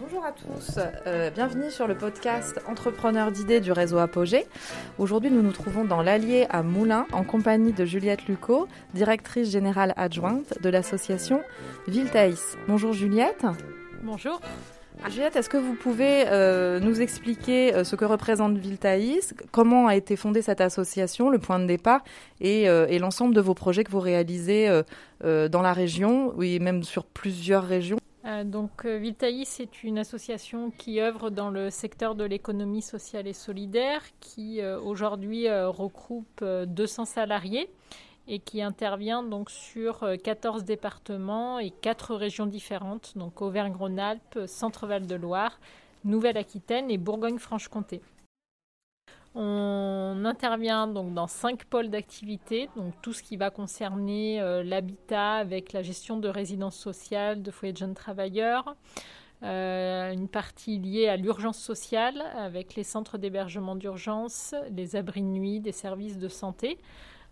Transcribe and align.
Bonjour 0.00 0.24
à 0.24 0.30
tous, 0.30 0.78
euh, 1.06 1.30
bienvenue 1.30 1.72
sur 1.72 1.88
le 1.88 1.96
podcast 1.96 2.60
Entrepreneurs 2.68 3.32
d'idées 3.32 3.60
du 3.60 3.72
réseau 3.72 3.98
Apogée. 3.98 4.46
Aujourd'hui, 4.96 5.28
nous 5.28 5.42
nous 5.42 5.50
trouvons 5.50 5.84
dans 5.84 6.02
l'Allier 6.02 6.46
à 6.50 6.62
Moulins 6.62 7.06
en 7.10 7.24
compagnie 7.24 7.72
de 7.72 7.84
Juliette 7.84 8.26
Lucot, 8.26 8.68
directrice 8.94 9.50
générale 9.50 9.94
adjointe 9.96 10.62
de 10.62 10.68
l'association 10.68 11.42
Viltaïs. 11.88 12.56
Bonjour 12.68 12.92
Juliette. 12.92 13.44
Bonjour. 14.04 14.40
Juliette, 15.08 15.34
est-ce 15.34 15.48
que 15.48 15.56
vous 15.56 15.74
pouvez 15.74 16.26
euh, 16.28 16.78
nous 16.78 17.00
expliquer 17.00 17.74
euh, 17.74 17.82
ce 17.82 17.96
que 17.96 18.04
représente 18.04 18.56
Viltaïs, 18.56 19.34
comment 19.50 19.88
a 19.88 19.96
été 19.96 20.14
fondée 20.14 20.42
cette 20.42 20.60
association, 20.60 21.28
le 21.28 21.40
point 21.40 21.58
de 21.58 21.66
départ 21.66 22.04
et, 22.40 22.64
et 22.64 22.98
l'ensemble 23.00 23.34
de 23.34 23.40
vos 23.40 23.54
projets 23.54 23.82
que 23.82 23.90
vous 23.90 24.00
réalisez 24.00 24.68
dans 25.22 25.62
la 25.62 25.72
région, 25.72 26.32
oui, 26.36 26.60
même 26.60 26.84
sur 26.84 27.04
plusieurs 27.04 27.64
régions? 27.64 27.98
Euh, 28.28 28.44
donc 28.44 28.84
euh, 28.84 28.98
Viltaïs 28.98 29.60
est 29.60 29.82
une 29.82 29.98
association 29.98 30.70
qui 30.70 31.00
œuvre 31.00 31.30
dans 31.30 31.50
le 31.50 31.70
secteur 31.70 32.14
de 32.14 32.24
l'économie 32.24 32.82
sociale 32.82 33.26
et 33.26 33.32
solidaire, 33.32 34.02
qui 34.20 34.60
euh, 34.60 34.78
aujourd'hui 34.80 35.48
regroupe 35.50 36.44
200 36.44 37.06
salariés 37.06 37.70
et 38.26 38.38
qui 38.38 38.60
intervient 38.60 39.22
donc 39.22 39.50
sur 39.50 40.06
14 40.22 40.64
départements 40.64 41.58
et 41.58 41.70
4 41.70 42.14
régions 42.14 42.44
différentes, 42.44 43.16
donc 43.16 43.40
Auvergne-Rhône-Alpes, 43.40 44.40
Centre-Val 44.46 45.06
de 45.06 45.14
Loire, 45.14 45.58
Nouvelle-Aquitaine 46.04 46.90
et 46.90 46.98
Bourgogne-Franche-Comté. 46.98 48.02
On 49.34 50.24
intervient 50.24 50.86
donc 50.86 51.14
dans 51.14 51.26
cinq 51.26 51.64
pôles 51.64 51.90
d'activité, 51.90 52.68
donc 52.76 52.94
tout 53.02 53.12
ce 53.12 53.22
qui 53.22 53.36
va 53.36 53.50
concerner 53.50 54.40
euh, 54.40 54.64
l'habitat 54.64 55.34
avec 55.34 55.72
la 55.72 55.82
gestion 55.82 56.16
de 56.18 56.28
résidences 56.28 56.76
sociales, 56.76 57.42
de 57.42 57.50
foyers 57.50 57.72
de 57.72 57.78
jeunes 57.78 57.94
travailleurs, 57.94 58.74
euh, 59.44 60.12
une 60.12 60.28
partie 60.28 60.78
liée 60.78 61.06
à 61.06 61.16
l'urgence 61.16 61.58
sociale 61.58 62.24
avec 62.36 62.74
les 62.74 62.82
centres 62.82 63.18
d'hébergement 63.18 63.76
d'urgence, 63.76 64.54
les 64.70 64.96
abris 64.96 65.22
de 65.22 65.26
nuit, 65.26 65.60
des 65.60 65.72
services 65.72 66.18
de 66.18 66.28
santé, 66.28 66.78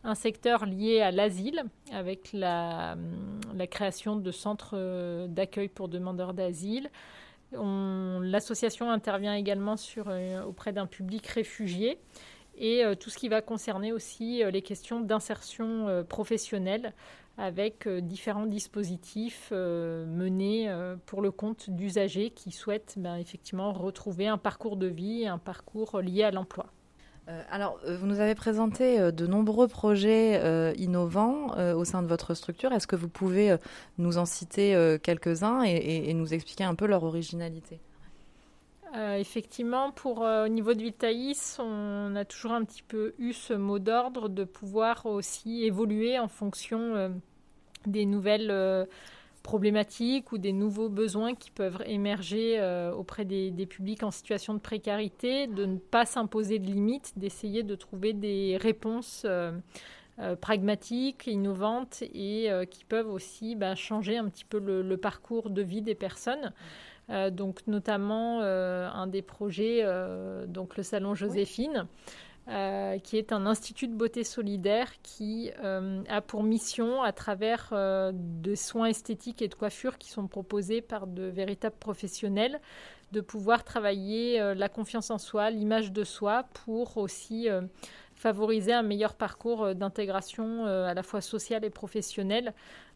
un 0.05 0.15
secteur 0.15 0.67
lié 0.67 1.01
à 1.01 1.11
l'asile 1.11 1.65
avec 1.93 2.33
la, 2.33 2.97
création 3.71 4.15
de 4.15 4.31
centres 4.31 4.75
euh, 4.75 5.27
d'accueil 5.27 5.69
pour 5.69 5.89
demandeurs 5.89 6.33
d'asile, 6.33 6.91
L'association 7.53 8.91
intervient 8.91 9.35
également 9.35 9.77
euh, 9.99 10.43
auprès 10.45 10.73
d'un 10.73 10.87
public 10.87 11.27
réfugié 11.27 11.99
et 12.59 12.85
euh, 12.85 12.95
tout 12.95 13.11
ce 13.11 13.19
qui 13.19 13.29
va 13.29 13.41
concerner 13.41 13.93
aussi 13.93 14.43
euh, 14.43 14.51
les 14.51 14.63
questions 14.63 15.01
d'insertion 15.01 16.05
professionnelle 16.09 16.93
avec 17.39 17.87
différents 17.87 18.47
dispositifs 18.47 19.51
menés 19.53 20.75
pour 21.05 21.21
le 21.21 21.31
compte 21.31 21.69
d'usagers 21.69 22.31
qui 22.31 22.51
souhaitent 22.51 22.95
ben, 22.97 23.17
effectivement 23.17 23.75
retrouver 23.75 24.27
un 24.27 24.39
parcours 24.39 24.79
de 24.79 24.87
vie, 24.87 25.27
un 25.27 25.37
parcours 25.37 26.01
lié 26.01 26.23
à 26.23 26.31
l'emploi. 26.31 26.73
Euh, 27.29 27.43
alors, 27.51 27.81
euh, 27.85 27.97
vous 27.97 28.07
nous 28.07 28.21
avez 28.21 28.35
présenté 28.35 29.01
euh, 29.01 29.11
de 29.11 29.27
nombreux 29.27 29.67
projets 29.67 30.75
innovants 30.77 31.57
au 31.75 31.85
sein 31.85 32.03
de 32.03 32.07
votre 32.07 32.35
structure. 32.35 32.73
Est-ce 32.73 32.87
que 32.87 32.97
vous 32.97 33.09
pouvez 33.09 33.57
nous 33.99 34.19
en 34.19 34.27
citer 34.27 34.99
quelques-uns 35.03 35.63
et, 35.63 36.13
nous 36.15 36.35
expliquer 36.35 36.65
un 36.65 36.75
peu 36.75 36.87
leur 36.87 37.05
originalité? 37.05 37.81
Effectivement, 38.95 39.91
pour 39.93 40.21
au 40.21 40.49
niveau 40.49 40.73
de 40.73 40.83
Vitaïs, 40.83 41.59
on 41.61 42.17
a 42.17 42.25
toujours 42.25 42.53
un 42.53 42.65
petit 42.65 42.83
peu 42.83 43.15
eu 43.19 43.33
ce 43.33 43.53
mot 43.53 43.79
d'ordre 43.79 44.29
de 44.29 44.45
pouvoir 44.45 45.07
aussi 45.07 45.65
évoluer 45.65 46.19
en 46.19 46.29
fonction 46.29 47.13
des 47.87 48.07
nouvelles 48.07 48.87
problématiques 49.47 50.33
ou 50.33 50.39
des 50.39 50.53
nouveaux 50.53 50.89
besoins 50.89 51.37
qui 51.37 51.53
peuvent 51.53 51.81
émerger 51.87 52.59
euh, 52.59 52.91
auprès 52.93 53.25
des, 53.25 53.67
publics 53.67 54.03
en 54.03 54.11
situation 54.11 54.55
de 54.55 54.59
précarité, 54.59 55.47
de 55.47 55.65
ne 55.67 55.79
pas 55.79 56.05
s'imposer 56.05 56.59
de 56.59 56.67
limites, 56.67 57.13
d'essayer 57.17 57.63
de 57.63 57.77
trouver 57.77 58.13
des 58.13 58.59
réponses 58.61 59.23
euh, 59.25 59.53
euh, 60.19 60.35
pragmatiques, 60.35 61.29
innovantes 61.29 62.03
et 62.12 62.51
qui 62.73 62.85
peuvent 62.85 63.09
aussi 63.09 63.55
bah, 63.55 63.77
changer 63.77 64.17
un 64.19 64.29
petit 64.29 64.45
peu 64.45 64.59
le, 64.59 64.97
parcours 64.97 65.49
de 65.51 65.62
vie 65.62 65.83
des 65.83 65.95
personnes. 65.95 66.53
donc 67.31 67.69
notamment 67.69 68.41
un 68.41 69.06
des 69.06 69.23
projets, 69.23 69.85
donc 70.49 70.77
le 70.77 70.83
salon 70.83 71.15
Joséphine. 71.15 71.87
Euh, 72.49 73.01
qui 73.01 73.19
est 73.19 73.33
un 73.33 73.45
institut 73.45 73.89
de 73.89 73.95
beauté 73.95 74.23
solidaire 74.23 74.93
qui 75.03 75.51
euh, 75.65 76.05
a 76.09 76.21
pour 76.21 76.45
mission, 76.45 77.03
à 77.03 77.11
travers 77.11 77.71
euh, 77.73 78.12
des 78.15 78.55
soins 78.55 78.87
esthétiques 78.87 79.43
et 79.43 79.49
de 79.49 79.55
coiffure 79.57 79.99
qui 79.99 80.11
sont 80.11 80.29
proposés 80.29 80.81
par 80.81 81.09
de 81.09 81.25
véritables 81.25 81.75
professionnels, 81.75 82.61
de 83.11 83.21
pouvoir 83.21 83.65
travailler 83.65 84.55
la 84.55 84.69
confiance 84.69 85.11
en 85.11 85.19
soi, 85.19 85.51
l'image 85.51 85.91
de 85.91 86.05
soi, 86.05 86.45
pour 86.65 86.99
aussi 86.99 87.49
favoriser 88.15 88.73
un 88.73 88.83
meilleur 88.83 89.15
parcours 89.15 89.77
d'intégration 89.77 90.67
à 90.67 90.93
la 90.93 91.03
fois 91.05 91.21
sociale 91.21 91.65
et 91.65 91.71
professionnelle. 91.71 92.53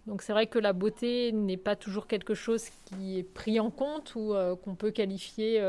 Donc 0.09 0.23
c'est 0.23 0.33
vrai 0.33 0.49
que 0.49 0.59
la 0.59 0.73
beauté 0.73 1.31
n'est 1.31 1.57
pas 1.57 1.77
toujours 1.77 2.09
quelque 2.09 2.35
chose 2.35 2.65
qui 2.87 3.19
est 3.19 3.23
pris 3.23 3.61
en 3.61 3.71
compte 3.71 4.17
ou 4.17 4.35
qu'on 4.65 4.75
peut 4.75 4.91
qualifier 4.91 5.63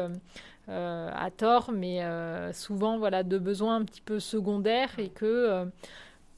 euh, 0.71 1.09
à 1.13 1.29
tort, 1.31 1.71
mais 1.73 2.01
euh, 2.01 2.53
souvent 2.53 2.97
voilà 2.97 3.23
de 3.23 3.37
besoins 3.37 3.75
un 3.75 3.83
petit 3.83 3.99
peu 3.99 4.21
secondaires 4.21 4.97
et 4.99 5.09
que 5.09 5.25
euh, 5.25 5.65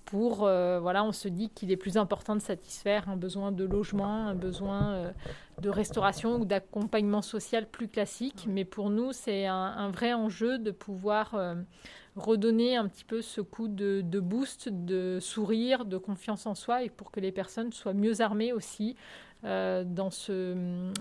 pour 0.06 0.38
voilà 0.38 1.04
on 1.04 1.12
se 1.12 1.28
dit 1.28 1.50
qu'il 1.50 1.72
est 1.72 1.78
plus 1.78 1.98
important 1.98 2.36
de 2.36 2.42
satisfaire 2.42 3.10
un 3.10 3.16
besoin 3.16 3.52
de 3.52 3.64
logement, 3.64 4.28
un 4.28 4.36
besoin 4.36 5.12
de 5.62 5.70
restauration 5.70 6.36
ou 6.36 6.46
d'accompagnement 6.46 7.22
social 7.22 7.68
plus 7.68 7.88
classique. 7.88 8.46
Mais 8.48 8.66
pour 8.66 8.90
nous 8.90 9.12
c'est 9.12 9.46
un, 9.48 9.90
vrai 9.90 10.14
enjeu 10.14 10.60
de 10.60 10.72
pouvoir 10.72 11.36
redonner 12.16 12.76
un 12.76 12.88
petit 12.88 13.06
peu 13.06 13.22
ce 13.24 13.42
coup 13.42 13.68
de, 13.68 14.02
de, 14.04 14.20
boost, 14.20 14.70
de 14.70 15.18
sourire, 15.20 15.86
de 15.86 15.98
confiance 15.98 16.46
en 16.46 16.54
soi 16.54 16.84
et 16.84 16.90
pour 16.90 17.10
que 17.10 17.20
les 17.20 17.32
personnes 17.32 17.72
soient 17.72 17.94
mieux 17.94 18.22
armées 18.22 18.54
aussi 18.54 18.96
euh, 19.46 19.84
dans, 19.86 20.10
ce, 20.10 20.56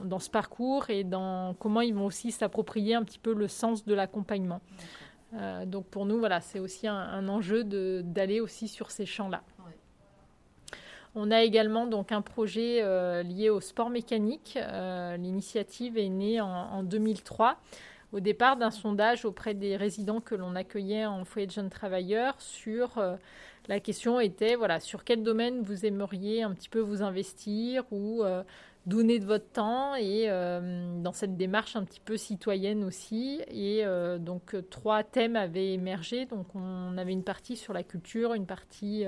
dans 0.05 0.19
ce 0.19 0.29
parcours 0.29 0.91
et 0.91 1.05
dans 1.05 1.55
comment 1.61 1.81
ils 1.81 1.95
vont 1.95 2.07
aussi 2.07 2.33
s'approprier 2.33 2.97
un 2.97 3.05
petit 3.05 3.21
peu 3.21 3.35
le 3.35 3.47
sens 3.47 3.85
de 3.85 3.95
l'accompagnement. 3.95 4.61
Euh, 5.35 5.65
donc 5.65 5.87
pour 5.87 6.07
nous, 6.07 6.19
voilà, 6.19 6.41
c'est 6.41 6.59
aussi 6.59 6.89
un, 6.89 7.29
enjeu 7.29 7.63
d'aller 7.63 8.41
aussi 8.41 8.67
sur 8.67 8.91
ces 8.91 9.07
champs-là. 9.07 9.43
On 11.15 11.31
a 11.31 11.43
également 11.43 11.87
donc 11.87 12.11
un 12.11 12.23
projet 12.23 12.83
euh, 12.83 13.23
lié 13.23 13.49
au 13.49 13.61
sport 13.61 13.91
mécanique. 13.91 14.59
L'initiative 15.19 15.97
est 15.97 16.09
née 16.09 16.41
en, 16.41 16.49
en 16.49 16.83
2003 16.83 17.59
au 18.13 18.21
départ 18.21 18.57
d'un 18.57 18.71
sondage 18.71 19.25
auprès 19.25 19.55
des 19.55 19.77
résidents 19.77 20.21
que 20.21 20.35
l'on 20.35 20.55
accueillait 20.55 21.07
en 21.07 21.25
foyer 21.25 21.47
de 21.47 21.53
jeunes 21.53 21.71
travailleurs 21.71 22.41
sur 22.41 22.99
la 23.69 23.79
question 23.79 24.19
était, 24.19 24.57
voilà, 24.57 24.81
sur 24.81 25.05
quel 25.05 25.23
domaine 25.23 25.63
vous 25.63 25.87
aimeriez 25.87 26.43
un 26.43 26.53
petit 26.53 26.69
peu 26.69 26.81
vous 26.81 27.03
investir 27.03 27.85
ou 27.93 28.25
euh, 28.25 28.43
donner 28.87 29.21
de 29.21 29.25
votre 29.25 29.49
temps 29.49 29.95
et 29.95 30.25
euh, 30.27 31.01
dans 31.01 31.13
cette 31.13 31.37
démarche 31.37 31.77
un 31.77 31.85
petit 31.85 32.01
peu 32.01 32.17
citoyenne 32.17 32.83
aussi. 32.83 33.41
Et 33.49 33.85
euh, 33.85 34.19
donc 34.19 34.57
trois 34.69 35.05
thèmes 35.05 35.37
avaient 35.37 35.75
émergé. 35.75 36.27
Donc 36.27 36.47
on 36.57 36.99
avait 36.99 37.13
une 37.13 37.23
partie 37.23 37.57
sur 37.57 37.73
la 37.73 37.85
culture, 37.85 38.35
une 38.35 38.47
partie 38.47 39.05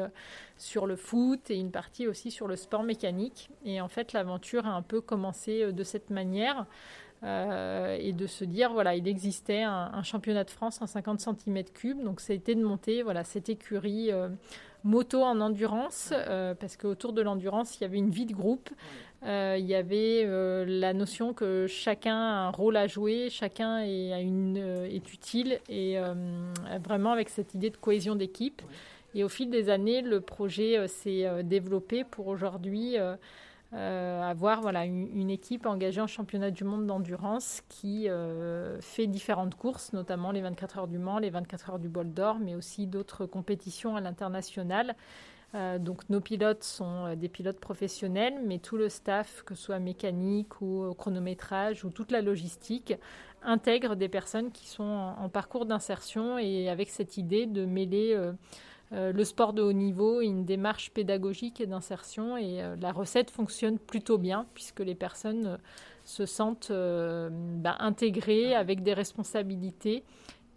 sur 0.56 0.86
le 0.86 0.94
foot 0.94 1.50
et 1.50 1.56
une 1.56 1.72
partie 1.72 2.06
aussi 2.06 2.30
sur 2.30 2.46
le 2.46 2.54
sport 2.54 2.84
mécanique. 2.84 3.50
Et 3.64 3.80
en 3.80 3.88
fait 3.88 4.12
l'aventure 4.12 4.66
a 4.66 4.70
un 4.70 4.82
peu 4.82 5.00
commencé 5.00 5.72
de 5.72 5.82
cette 5.82 6.10
manière. 6.10 6.66
Euh, 7.22 7.96
et 7.98 8.12
de 8.12 8.26
se 8.26 8.44
dire 8.44 8.72
voilà 8.72 8.94
il 8.96 9.08
existait 9.08 9.62
un, 9.62 10.02
championnat 10.02 10.44
de 10.44 10.50
France 10.50 10.82
en 10.82 10.86
50 10.86 11.20
cm3 11.20 12.02
donc 12.02 12.20
ça 12.20 12.34
a 12.34 12.36
été 12.36 12.54
de 12.54 12.62
monter 12.62 13.02
voilà 13.02 13.24
cette 13.24 13.48
écurie 13.48 14.12
euh, 14.12 14.28
moto 14.82 15.22
en 15.22 15.40
endurance 15.40 16.12
euh, 16.12 16.54
parce 16.54 16.76
qu'autour 16.76 17.14
de 17.14 17.22
l'endurance 17.22 17.78
il 17.78 17.82
y 17.82 17.84
avait 17.84 17.96
une 17.96 18.10
vie 18.10 18.26
de 18.26 18.34
groupe. 18.34 18.70
Il 19.26 19.64
y 19.64 19.74
avait 19.74 20.26
la 20.66 20.92
notion 20.92 21.32
que 21.32 21.66
chacun 21.66 22.14
a 22.14 22.46
un 22.46 22.50
rôle 22.50 22.76
à 22.76 22.86
jouer 22.86 23.30
chacun 23.30 23.78
est, 23.78 24.22
une, 24.22 24.58
est 24.58 25.14
utile. 25.14 25.60
Et 25.70 25.96
vraiment 26.84 27.12
avec 27.12 27.30
cette 27.30 27.54
idée 27.54 27.70
de 27.70 27.78
cohésion 27.78 28.16
d'équipe. 28.16 28.60
Et 29.14 29.24
au 29.24 29.30
fil 29.30 29.48
des 29.48 29.70
années 29.70 30.02
le 30.02 30.20
projet 30.20 30.86
s'est 30.88 31.42
développé 31.42 32.04
pour 32.04 32.26
aujourd'hui 32.26 32.98
euh, 32.98 33.16
avoir 33.74 34.60
voilà, 34.60 34.84
une, 34.84 35.30
équipe 35.30 35.66
engagée 35.66 36.00
en 36.00 36.06
championnat 36.06 36.50
du 36.50 36.64
monde 36.64 36.86
d'endurance 36.86 37.62
qui 37.68 38.08
euh, 38.08 38.80
fait 38.80 39.06
différentes 39.06 39.54
courses, 39.54 39.92
notamment 39.92 40.30
les 40.30 40.40
24 40.42 40.78
heures 40.78 40.88
du 40.88 40.98
Mans, 40.98 41.18
les 41.18 41.30
24 41.30 41.70
heures 41.70 41.78
du 41.78 41.88
Bol 41.88 42.12
d'Or, 42.12 42.38
mais 42.38 42.54
aussi 42.54 42.86
d'autres 42.86 43.26
compétitions 43.26 43.96
à 43.96 44.00
l'international. 44.00 44.94
Euh, 45.54 45.78
donc 45.78 46.08
nos 46.10 46.20
pilotes 46.20 46.64
sont 46.64 47.14
des 47.14 47.28
pilotes 47.28 47.60
professionnels, 47.60 48.34
mais 48.44 48.58
tout 48.58 48.76
le 48.76 48.88
staff, 48.88 49.42
que 49.44 49.54
ce 49.54 49.62
soit 49.64 49.78
mécanique 49.78 50.60
ou 50.60 50.92
chronométrage 50.94 51.84
ou 51.84 51.90
toute 51.90 52.12
la 52.12 52.22
logistique, 52.22 52.94
intègre 53.44 53.94
des 53.94 54.08
personnes 54.08 54.50
qui 54.50 54.68
sont 54.68 55.14
en 55.18 55.28
parcours 55.28 55.66
d'insertion 55.66 56.38
et 56.38 56.68
avec 56.68 56.88
cette 56.88 57.16
idée 57.16 57.46
de 57.46 57.64
mêler 57.64 58.14
euh, 58.14 58.32
le 58.94 59.24
sport 59.24 59.52
de 59.52 59.62
haut 59.62 59.72
niveau 59.72 60.20
et 60.20 60.26
une 60.26 60.44
démarche 60.44 60.90
pédagogique 60.90 61.60
et 61.60 61.66
d'insertion. 61.66 62.36
Et 62.36 62.62
euh, 62.62 62.76
la 62.80 62.92
recette 62.92 63.30
fonctionne 63.30 63.78
plutôt 63.78 64.18
bien 64.18 64.46
puisque 64.54 64.80
les 64.80 64.94
personnes 64.94 65.58
se 66.04 66.26
sentent 66.26 66.70
bah, 66.70 67.76
intégrées 67.78 68.54
avec 68.54 68.82
des 68.82 68.92
responsabilités 68.92 70.04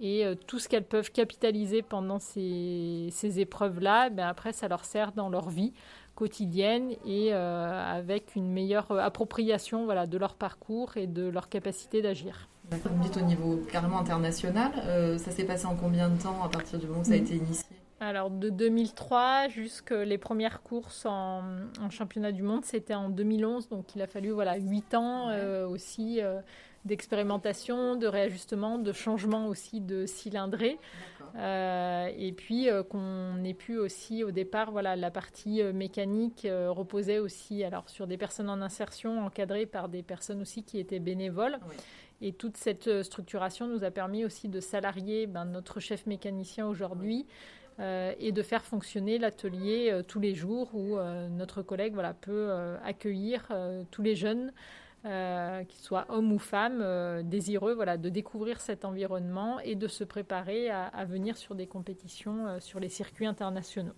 et 0.02 0.26
tout 0.46 0.60
ce 0.60 0.68
qu'elles 0.68 0.86
peuvent 0.86 1.10
capitaliser 1.10 1.82
pendant 1.82 2.20
ces, 2.20 3.10
épreuves-là, 3.40 4.10
ben 4.10 4.28
après, 4.28 4.52
ça 4.52 4.68
leur 4.68 4.84
sert 4.84 5.14
dans 5.14 5.30
leur 5.30 5.50
vie 5.50 5.74
quotidienne 6.16 6.92
et 7.06 7.32
avec 7.32 8.36
une 8.36 8.52
meilleure 8.52 8.92
appropriation 8.92 9.86
voilà, 9.86 10.06
de 10.06 10.18
leur 10.18 10.36
parcours 10.36 10.98
et 10.98 11.08
de 11.08 11.30
leur 11.30 11.48
capacité 11.48 12.02
d'agir. 12.02 12.50
Vous 12.70 13.04
dites 13.04 13.16
au 13.16 13.22
niveau 13.22 13.62
carrément 13.72 14.00
international, 14.00 15.18
ça 15.18 15.32
s'est 15.32 15.46
passé 15.46 15.66
en 15.66 15.76
combien 15.76 16.10
de 16.10 16.22
temps 16.22 16.44
à 16.44 16.50
partir 16.50 16.78
du 16.78 16.88
moment 16.88 17.00
où 17.00 17.06
ça 17.06 17.14
a 17.14 17.18
mm. 17.18 17.24
été 17.24 17.36
initié? 17.38 17.77
Alors 18.00 18.30
de 18.30 18.50
2003 18.50 19.48
jusqu'à 19.48 20.06
les 20.06 20.18
premières 20.18 20.62
courses 20.62 21.06
en, 21.06 21.42
championnat 21.90 22.32
du 22.32 22.44
monde, 22.44 22.64
c'était 22.64 22.94
en 22.94 23.10
2011, 23.10 23.70
donc 23.70 23.96
il 23.96 24.02
a 24.02 24.08
fallu 24.08 24.30
voilà 24.30 24.56
8 24.56 24.94
ans 24.94 25.30
euh, 25.30 25.68
aussi 25.68 26.22
euh, 26.22 26.40
d'expérimentation, 26.86 27.96
de 27.96 28.06
réajustement, 28.06 28.78
de 28.78 28.92
changement 28.92 29.48
aussi 29.48 29.82
de 29.82 30.06
cylindrée. 30.06 30.78
Euh, 31.36 32.10
et 32.18 32.32
puis 32.32 32.68
qu'on 32.90 33.44
ait 33.44 33.54
pu 33.54 33.78
aussi 33.78 34.24
au 34.24 34.32
départ, 34.32 34.72
voilà, 34.72 34.96
la 34.96 35.12
partie 35.12 35.64
mécanique 35.64 36.48
reposait 36.50 37.20
aussi 37.20 37.64
alors 37.64 37.90
sur 37.90 38.08
des 38.08 38.18
personnes 38.18 38.50
en 38.50 38.62
insertion 38.62 39.26
encadrées 39.26 39.66
par 39.66 39.90
des 39.90 40.04
personnes 40.04 40.42
aussi 40.42 40.64
qui 40.64 40.80
étaient 40.80 41.00
bénévoles. 41.00 41.58
Et 42.22 42.34
toute 42.34 42.58
cette 42.58 43.04
structuration 43.04 43.68
nous 43.68 43.84
a 43.84 43.92
permis 43.92 44.24
aussi 44.24 44.48
de 44.48 44.60
salarier 44.60 45.28
ben, 45.28 45.46
notre 45.46 45.80
chef 45.80 46.06
mécanicien 46.08 46.66
aujourd'hui. 46.66 47.28
Euh, 47.80 48.14
et 48.18 48.32
de 48.32 48.42
faire 48.42 48.66
fonctionner 48.66 49.20
l'atelier 49.20 49.90
euh, 49.92 50.02
tous 50.02 50.20
les 50.20 50.34
jours 50.34 50.74
où 50.74 50.98
euh, 50.98 51.28
notre 51.30 51.62
collègue 51.62 51.94
voilà, 51.94 52.16
peut 52.16 52.52
accueillir 52.84 53.52
tous 53.92 54.02
les 54.02 54.16
jeunes, 54.16 54.52
qu'ils 55.04 55.80
soient 55.80 56.06
hommes 56.10 56.34
ou 56.34 56.40
femmes, 56.40 56.84
désireux 57.24 57.74
voilà, 57.74 57.98
de 57.98 58.10
découvrir 58.10 58.60
cet 58.60 58.84
environnement 58.84 59.60
et 59.60 59.76
de 59.76 59.88
se 59.88 60.04
préparer 60.04 60.70
à, 60.70 61.06
venir 61.06 61.38
sur 61.38 61.56
des 61.56 61.68
compétitions 61.68 62.60
sur 62.60 62.80
les 62.80 62.90
circuits 62.90 63.26
internationaux. 63.26 63.94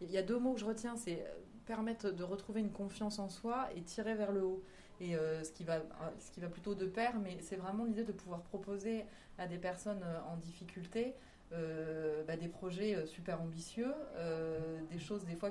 Il 0.00 0.10
y 0.10 0.18
a 0.18 0.22
deux 0.22 0.38
mots 0.38 0.54
que 0.54 0.60
je 0.60 0.64
retiens, 0.64 0.96
c'est 0.96 1.24
permettre 1.64 2.10
de 2.10 2.24
retrouver 2.24 2.60
une 2.60 2.72
confiance 2.72 3.18
en 3.18 3.28
soi 3.28 3.68
et 3.76 3.82
tirer 3.82 4.14
vers 4.14 4.32
le 4.32 4.42
haut. 4.42 4.62
Et 5.00 5.14
ce, 5.14 5.52
qui 5.52 5.62
va, 5.62 5.80
ce 6.18 6.32
qui 6.32 6.40
va 6.40 6.48
plutôt 6.48 6.74
de 6.74 6.86
pair, 6.86 7.14
mais 7.22 7.36
c'est 7.40 7.56
vraiment 7.56 7.84
l'idée 7.84 8.04
de 8.04 8.12
pouvoir 8.12 8.42
proposer 8.42 9.04
à 9.36 9.46
des 9.46 9.58
personnes 9.58 10.04
en 10.28 10.36
difficulté 10.38 11.14
euh, 11.52 12.22
bah, 12.24 12.36
des 12.36 12.48
projets 12.48 12.94
euh, 12.94 13.06
super 13.06 13.40
ambitieux, 13.40 13.94
euh, 14.16 14.80
des 14.90 14.98
choses 14.98 15.24
des 15.24 15.34
fois 15.34 15.50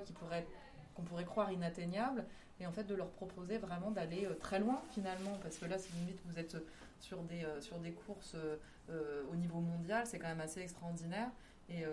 qu'on 0.93 1.01
pourrait 1.01 1.25
croire 1.25 1.51
inatteignables, 1.51 2.23
et 2.59 2.67
en 2.67 2.71
fait 2.71 2.83
de 2.83 2.93
leur 2.93 3.09
proposer 3.09 3.57
vraiment 3.57 3.89
d'aller 3.89 4.27
très 4.39 4.59
loin 4.59 4.79
finalement, 4.91 5.39
parce 5.41 5.57
que 5.57 5.65
là, 5.65 5.79
si 5.79 5.91
vous 5.93 6.05
dites 6.05 6.21
que 6.21 6.27
vous 6.27 6.39
êtes 6.39 6.57
sur 6.99 7.23
des, 7.23 7.91
courses 7.91 8.35
au 9.31 9.35
niveau 9.35 9.59
mondial, 9.59 10.05
c'est 10.05 10.17
quand 10.17 10.27
même 10.27 10.41
assez 10.41 10.61
extraordinaire. 10.61 11.29
Et, 11.69 11.83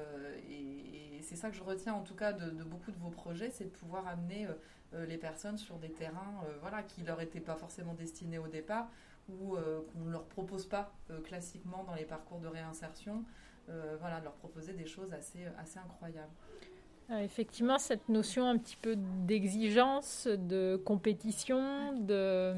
c'est 1.23 1.37
ça 1.37 1.49
que 1.49 1.57
je 1.57 1.63
retiens 1.63 1.95
en 1.95 2.03
tout 2.03 2.15
cas 2.15 2.33
de, 2.33 2.63
beaucoup 2.65 2.91
de 2.91 2.99
vos 2.99 3.11
projets, 3.11 3.51
c'est 3.51 3.65
de 3.65 3.71
pouvoir 3.71 4.07
amener 4.07 4.47
les 4.93 5.19
personnes 5.19 5.59
sur 5.59 5.77
des 5.77 5.91
terrains 5.91 6.43
voilà, 6.63 6.83
qui 6.83 7.03
leur 7.03 7.21
étaient 7.21 7.41
pas 7.41 7.57
forcément 7.57 7.93
destinés 7.93 8.39
au 8.39 8.49
départ 8.49 8.89
ou 9.29 9.57
qu'on 9.93 10.01
ne 10.01 10.13
leur 10.13 10.25
propose 10.25 10.67
pas 10.67 10.95
classiquement 11.25 11.85
dans 11.85 11.95
les 11.95 12.05
parcours 12.05 12.41
de 12.41 12.49
réinsertion. 12.49 13.23
Euh, 13.71 13.97
voilà, 13.99 14.21
leur 14.21 14.35
proposer 14.35 14.75
des 14.75 14.87
choses 14.87 15.13
assez, 15.15 15.47
assez 15.59 15.79
incroyables. 15.79 16.33
Euh, 17.11 17.21
effectivement, 17.21 17.79
cette 17.79 18.09
notion 18.09 18.47
un 18.47 18.59
petit 18.59 18.77
peu 18.77 18.95
d'exigence, 18.97 20.27
de 20.27 20.81
compétition, 20.85 21.99
de, 21.99 22.55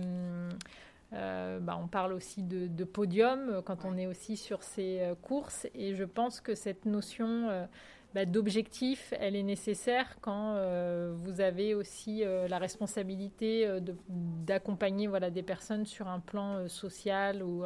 euh, 1.13 1.61
bah, 1.61 1.79
on 1.81 1.87
parle 1.87 2.13
aussi 2.13 2.43
de, 2.43 2.85
podium 2.85 3.63
quand 3.65 3.85
on 3.85 3.97
est 3.97 4.07
aussi 4.07 4.37
sur 4.37 4.63
ces 4.63 5.13
courses, 5.23 5.67
et 5.75 5.95
je 5.95 6.05
pense 6.05 6.41
que 6.41 6.55
cette 6.55 6.87
notion 6.87 7.69
bah, 8.17 8.25
d'objectif, 8.25 9.13
elle 9.21 9.37
est 9.37 9.43
nécessaire 9.43 10.17
quand 10.23 10.55
euh, 10.55 11.13
vous 11.15 11.43
avez 11.43 11.75
aussi 11.75 12.25
euh, 12.25 12.49
la 12.49 12.57
responsabilité 12.57 13.67
euh, 13.67 13.79
d'accompagner 14.09 15.07
voilà, 15.07 15.29
des 15.29 15.43
personnes 15.43 15.85
sur 15.85 16.09
un 16.09 16.21
plan 16.21 16.67
social 16.67 17.43
ou 17.43 17.65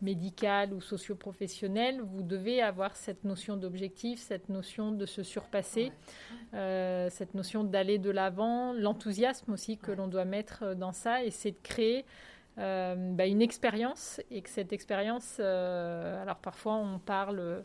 médical 0.00 0.72
ou 0.72 0.80
socio-professionnel. 0.80 2.02
Vous 2.02 2.22
devez 2.22 2.62
avoir 2.62 2.94
cette 2.94 3.24
notion 3.24 3.56
d'objectif, 3.56 4.20
cette 4.20 4.48
notion 4.48 4.92
de 4.92 5.06
se 5.06 5.24
surpasser, 5.24 5.90
cette 6.52 7.34
notion 7.34 7.64
d'aller 7.64 7.98
de 7.98 8.10
l'avant, 8.10 8.72
l'enthousiasme 8.72 9.52
aussi 9.52 9.76
que 9.76 9.90
l'on 9.90 10.06
doit 10.06 10.24
mettre 10.24 10.76
dans 10.76 10.92
ça, 10.92 11.24
et 11.24 11.32
c'est 11.32 11.50
de 11.50 11.62
créer 11.64 12.04
bah, 12.56 13.26
une 13.26 13.42
expérience 13.42 14.20
et 14.30 14.40
que 14.40 14.50
cette 14.50 14.72
expérience, 14.72 15.40
alors 15.40 16.38
parfois 16.38 16.76
on 16.76 17.00
parle 17.00 17.64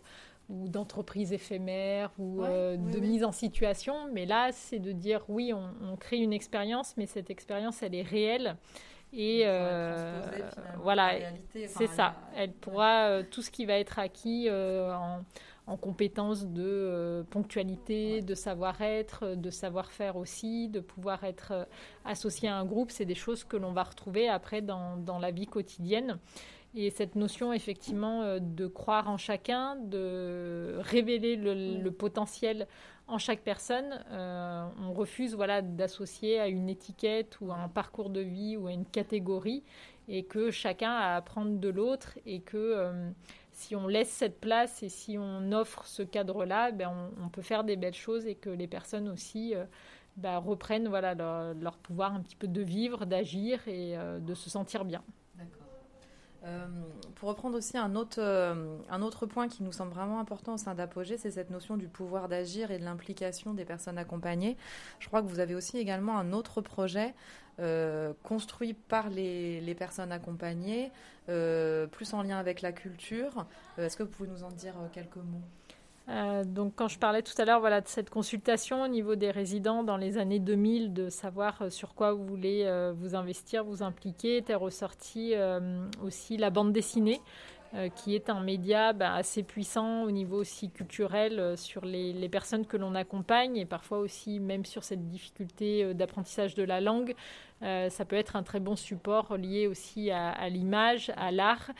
ou 0.49 0.67
d'entreprise 0.67 1.33
éphémère 1.33 2.11
ou 2.17 2.43
euh, 2.43 2.77
de 2.77 2.99
mise 2.99 3.23
en 3.23 3.31
situation. 3.31 3.95
Mais 4.13 4.25
là, 4.25 4.49
c'est 4.51 4.79
de 4.79 4.91
dire 4.91 5.21
oui, 5.27 5.53
on, 5.53 5.95
crée 5.95 6.17
une 6.17 6.33
expérience, 6.33 6.95
mais 6.97 7.05
cette 7.05 7.29
expérience, 7.29 7.81
elle 7.83 7.95
est 7.95 8.03
réelle. 8.03 8.57
Et 9.13 9.43
euh, 9.45 10.21
voilà, 10.81 11.13
c'est 11.67 11.87
ça. 11.87 12.15
Elle 12.35 12.51
pourra, 12.51 13.07
euh, 13.07 13.23
tout 13.29 13.41
ce 13.41 13.49
qui 13.49 13.65
va 13.65 13.79
être 13.79 13.97
acquis 13.97 14.49
en, 14.51 15.23
en, 15.67 15.77
compétences 15.77 16.45
de 16.45 17.25
ponctualité, 17.29 18.21
de 18.21 18.35
savoir-être, 18.35 19.35
de 19.35 19.49
savoir-faire 19.49 20.17
aussi, 20.17 20.67
de 20.67 20.81
pouvoir 20.81 21.23
être 21.23 21.67
associé 22.03 22.49
à 22.49 22.57
un 22.57 22.65
groupe, 22.65 22.91
c'est 22.91 23.05
des 23.05 23.15
choses 23.15 23.45
que 23.45 23.55
l'on 23.55 23.71
va 23.71 23.83
retrouver 23.83 24.27
après 24.27 24.61
dans, 24.61 24.97
dans 24.97 25.17
la 25.17 25.31
vie 25.31 25.47
quotidienne. 25.47 26.19
Et 26.77 26.89
cette 26.89 27.15
notion, 27.15 27.53
effectivement, 27.53 28.23
euh, 28.23 28.39
de 28.39 28.67
croire 28.67 29.09
en 29.09 29.17
chacun, 29.17 29.77
de 29.77 30.75
révéler 30.79 31.37
le, 31.37 31.89
potentiel 31.89 32.67
en 33.07 33.17
chaque 33.17 33.41
personne, 33.41 34.03
euh, 34.11 34.67
on 34.81 34.91
refuse 34.91 35.35
voilà, 35.35 35.61
d'associer 35.61 36.37
à 36.37 36.47
une 36.47 36.67
étiquette 36.67 37.39
ou 37.39 37.51
à 37.53 37.55
un 37.55 37.69
parcours 37.69 38.09
de 38.09 38.19
vie 38.19 38.57
ou 38.57 38.67
à 38.67 38.73
une 38.73 38.85
catégorie, 38.85 39.63
et 40.09 40.23
que 40.23 40.51
chacun 40.51 40.91
a 40.91 41.13
à 41.13 41.15
apprendre 41.15 41.59
de 41.59 41.69
l'autre, 41.69 42.19
et 42.25 42.41
que 42.41 42.57
euh, 42.57 43.09
si 43.53 43.73
on 43.77 43.87
laisse 43.87 44.09
cette 44.09 44.41
place 44.41 44.83
et 44.83 44.89
si 44.89 45.17
on 45.17 45.53
offre 45.53 45.85
ce 45.85 46.03
cadre-là, 46.03 46.71
ben 46.71 46.91
on, 47.23 47.29
peut 47.29 47.41
faire 47.41 47.63
des 47.63 47.77
belles 47.77 47.93
choses 47.93 48.27
et 48.27 48.35
que 48.35 48.49
les 48.49 48.67
personnes 48.67 49.07
aussi 49.07 49.53
ben, 50.17 50.39
reprennent 50.39 50.89
voilà, 50.89 51.15
leur, 51.15 51.53
leur, 51.53 51.77
pouvoir 51.77 52.13
un 52.13 52.19
petit 52.19 52.35
peu 52.35 52.49
de 52.49 52.61
vivre, 52.61 53.05
d'agir 53.05 53.65
et 53.69 53.95
de 54.19 54.33
se 54.33 54.49
sentir 54.49 54.83
bien. 54.83 55.01
Euh, 56.45 56.67
pour 57.15 57.29
reprendre 57.29 57.57
aussi 57.57 57.77
un 57.77 57.95
autre, 57.95 58.19
euh, 58.19 58.77
un 58.89 59.01
autre 59.01 59.25
point 59.25 59.47
qui 59.47 59.63
nous 59.63 59.71
semble 59.71 59.91
vraiment 59.91 60.19
important 60.19 60.53
au 60.53 60.57
sein 60.57 60.75
d'Apogée, 60.75 61.17
c'est 61.17 61.31
cette 61.31 61.49
notion 61.49 61.75
du 61.75 61.87
pouvoir 61.87 62.27
d'agir 62.27 62.69
et 62.71 62.77
de 62.77 62.83
l'implication 62.83 63.53
des 63.53 63.65
personnes 63.65 63.97
accompagnées. 63.97 64.55
Je 64.99 65.07
crois 65.07 65.21
que 65.21 65.27
vous 65.27 65.39
avez 65.39 65.55
aussi 65.55 65.77
également 65.77 66.17
un 66.17 66.33
autre 66.33 66.61
projet 66.61 67.15
euh, 67.59 68.13
construit 68.23 68.73
par 68.73 69.09
les, 69.09 69.59
les 69.61 69.75
personnes 69.75 70.11
accompagnées, 70.11 70.91
plus 71.25 72.13
en 72.13 72.21
lien 72.21 72.37
avec 72.37 72.61
la 72.61 72.71
culture. 72.71 73.47
Est-ce 73.79 73.97
que 73.97 74.03
vous 74.03 74.09
pouvez 74.09 74.29
nous 74.29 74.43
en 74.43 74.51
dire 74.51 74.75
quelques 74.93 75.15
mots? 75.15 75.41
Euh, 76.07 76.43
donc, 76.43 76.73
quand 76.75 76.87
je 76.87 76.99
parlais 76.99 77.23
tout 77.23 77.33
à 77.39 77.45
l'heure 77.45 77.59
voilà, 77.59 77.81
de 77.81 77.87
cette 77.87 78.09
consultation 78.09 78.83
au 78.83 78.87
niveau 78.87 79.15
des 79.15 79.31
résidents 79.31 79.83
dans 79.83 79.97
les 79.97 80.17
années 80.17 80.39
2000, 80.39 80.93
de 80.93 81.09
savoir 81.09 81.61
euh, 81.63 81.69
sur 81.69 81.95
quoi 81.95 82.13
vous 82.13 82.25
voulez 82.25 82.63
euh, 82.65 82.93
vous 82.95 83.15
investir, 83.15 83.63
vous 83.63 83.81
impliquer, 83.81 84.37
était 84.37 84.55
ressorti 84.55 85.33
aussi 86.03 86.37
la 86.37 86.49
bande 86.49 86.71
dessinée, 86.71 87.19
qui 87.95 88.15
est 88.15 88.29
un 88.29 88.39
média 88.39 88.93
bah, 88.93 89.13
assez 89.13 89.43
puissant 89.43 90.03
au 90.03 90.11
niveau 90.11 90.37
aussi 90.37 90.69
culturel 90.69 91.57
sur 91.57 91.83
les, 91.83 92.29
personnes 92.29 92.65
que 92.65 92.77
l'on 92.77 92.95
accompagne 92.95 93.57
et 93.57 93.65
parfois 93.65 93.99
aussi 93.99 94.39
même 94.39 94.65
sur 94.65 94.83
cette 94.83 95.07
difficulté 95.07 95.93
d'apprentissage 95.93 96.55
de 96.55 96.63
la 96.63 96.79
langue. 96.79 97.15
ça 97.61 98.05
peut 98.07 98.15
être 98.15 98.35
un 98.35 98.43
très 98.43 98.59
bon 98.59 98.75
support 98.75 99.35
lié 99.37 99.67
aussi 99.67 100.11
à 100.11 100.47
l'image, 100.49 101.11
à 101.17 101.31
l'art 101.31 101.71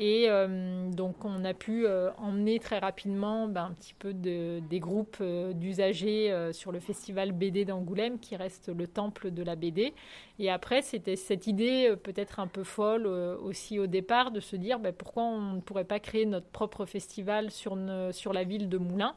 et 0.00 0.26
euh, 0.28 0.88
donc, 0.90 1.24
on 1.24 1.44
a 1.44 1.54
pu 1.54 1.84
euh, 1.84 2.10
emmener 2.18 2.60
très 2.60 2.78
rapidement 2.78 3.48
ben, 3.48 3.64
un 3.64 3.72
petit 3.72 3.94
peu 3.94 4.14
de, 4.14 4.60
des 4.70 4.78
groupes 4.78 5.16
euh, 5.20 5.52
d'usagers 5.52 6.32
sur 6.52 6.70
le 6.70 6.78
festival 6.78 7.32
BD 7.32 7.64
d'Angoulême, 7.64 8.20
qui 8.20 8.36
reste 8.36 8.68
le 8.68 8.86
temple 8.86 9.32
de 9.32 9.42
la 9.42 9.56
BD. 9.56 9.92
Et 10.38 10.50
après, 10.50 10.82
c'était 10.82 11.16
cette 11.16 11.48
idée 11.48 11.94
peut-être 12.00 12.38
un 12.38 12.46
peu 12.46 12.62
folle 12.62 13.06
aussi 13.06 13.80
au 13.80 13.88
départ 13.88 14.30
de 14.30 14.38
se 14.38 14.54
dire 14.54 14.78
ben, 14.78 14.92
pourquoi 14.92 15.24
on 15.24 15.54
ne 15.54 15.60
pourrait 15.60 15.84
pas 15.84 15.98
créer 15.98 16.26
notre 16.26 16.46
propre 16.46 16.86
festival 16.86 17.50
sur, 17.50 17.76
sur 18.12 18.32
la 18.32 18.44
ville 18.44 18.68
de 18.68 18.78
Moulins. 18.78 19.16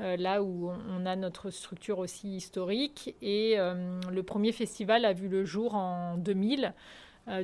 là 0.00 0.42
où 0.42 0.70
on 0.90 1.06
a 1.06 1.14
notre 1.14 1.50
structure 1.50 2.00
aussi 2.00 2.36
historique. 2.36 3.14
Et 3.22 3.56
le 3.56 4.22
premier 4.22 4.50
festival 4.50 5.04
a 5.04 5.12
vu 5.12 5.28
le 5.28 5.44
jour 5.44 5.76
en 5.76 6.16
2000. 6.16 6.74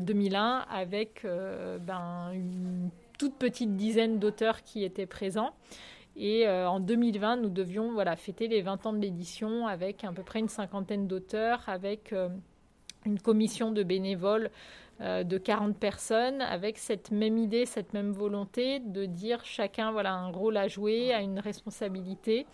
2001 0.01 0.59
euh, 0.59 0.63
avec 0.71 1.25
euh, 1.25 1.79
ben, 1.79 2.31
une 2.33 2.91
toute 3.19 3.37
petite 3.37 3.77
dizaine 3.77 4.19
d'auteurs 4.19 4.63
qui 4.63 4.85
étaient 4.85 5.07
présents. 5.07 5.53
Et 6.17 6.47
euh, 6.47 6.69
en 6.69 6.81
2020, 6.81 7.37
nous 7.37 7.49
devions 7.49 7.93
voilà, 7.93 8.17
fêter 8.17 8.49
les 8.49 8.63
20 8.63 8.87
ans 8.87 8.93
de 8.93 9.01
l'édition 9.01 9.67
avec 9.67 10.05
à 10.05 10.13
peu 10.13 10.23
près 10.23 10.39
une 10.39 10.49
cinquantaine 10.49 11.07
d'auteurs, 11.07 11.63
avec 11.67 12.15
une 13.05 13.19
commission 13.19 13.73
de 13.73 13.83
bénévoles 13.83 14.51
de 15.01 15.39
40 15.39 15.77
personnes 15.77 16.41
avec 16.41 16.79
cette 16.79 17.11
même 17.11 17.37
idée, 17.37 17.67
cette 17.67 17.93
même 17.95 18.13
volonté 18.13 18.79
de 18.79 19.07
dire 19.07 19.45
chacun 19.45 19.91
voilà 19.91 20.15
un 20.15 20.31
rôle 20.31 20.57
à 20.57 20.69
jouer, 20.69 21.13
a 21.13 21.21
une 21.21 21.41
responsabilité 21.41 22.47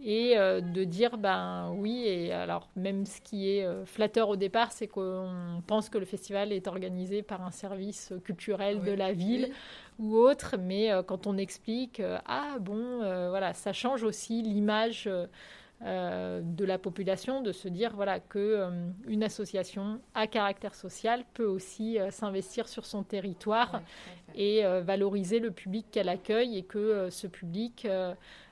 et 0.00 0.36
euh, 0.36 0.60
de 0.60 0.84
dire 0.84 1.16
ben 1.16 1.72
oui 1.74 2.02
et 2.04 2.32
alors 2.32 2.68
même 2.76 3.06
ce 3.06 3.20
qui 3.20 3.50
est 3.50 3.64
euh, 3.64 3.86
flatteur 3.86 4.28
au 4.28 4.36
départ 4.36 4.70
c'est 4.72 4.88
qu'on 4.88 5.62
pense 5.66 5.88
que 5.88 5.96
le 5.96 6.04
festival 6.04 6.52
est 6.52 6.68
organisé 6.68 7.22
par 7.22 7.42
un 7.42 7.50
service 7.50 8.12
culturel 8.24 8.82
de 8.82 8.92
la 8.92 9.12
ville 9.12 9.50
ou 9.98 10.16
autre 10.16 10.56
mais 10.58 10.92
euh, 10.92 11.02
quand 11.02 11.26
on 11.26 11.38
explique 11.38 12.02
ah 12.26 12.58
bon 12.60 12.98
voilà 13.30 13.54
ça 13.54 13.72
change 13.72 14.02
aussi 14.02 14.42
l'image 14.42 15.08
de 15.82 16.64
la 16.64 16.78
population 16.78 17.42
de 17.42 17.52
se 17.52 17.68
dire 17.68 17.92
voilà 17.94 18.20
que 18.20 18.68
une 19.06 19.22
association 19.22 20.00
à 20.14 20.26
caractère 20.26 20.74
social 20.74 21.24
peut 21.34 21.46
aussi 21.46 21.98
s'investir 22.10 22.68
sur 22.68 22.84
son 22.84 23.02
territoire 23.02 23.82
et 24.34 24.62
valoriser 24.82 25.38
le 25.38 25.50
public 25.50 25.86
qu'elle 25.90 26.08
accueille 26.08 26.58
et 26.58 26.62
que 26.62 27.08
ce 27.10 27.26
public 27.26 27.86